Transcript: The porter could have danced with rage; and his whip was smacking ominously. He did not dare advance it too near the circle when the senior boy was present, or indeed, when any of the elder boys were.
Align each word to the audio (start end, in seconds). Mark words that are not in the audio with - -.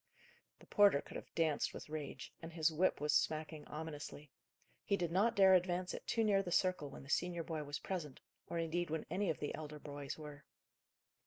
The 0.57 0.65
porter 0.65 0.99
could 0.99 1.15
have 1.15 1.31
danced 1.35 1.75
with 1.75 1.87
rage; 1.87 2.33
and 2.41 2.51
his 2.51 2.71
whip 2.73 2.99
was 2.99 3.13
smacking 3.13 3.67
ominously. 3.67 4.31
He 4.83 4.97
did 4.97 5.11
not 5.11 5.35
dare 5.35 5.53
advance 5.53 5.93
it 5.93 6.07
too 6.07 6.23
near 6.23 6.41
the 6.41 6.51
circle 6.51 6.89
when 6.89 7.03
the 7.03 7.09
senior 7.11 7.43
boy 7.43 7.63
was 7.65 7.77
present, 7.77 8.19
or 8.49 8.57
indeed, 8.57 8.89
when 8.89 9.05
any 9.11 9.29
of 9.29 9.37
the 9.37 9.53
elder 9.53 9.77
boys 9.77 10.17
were. 10.17 10.43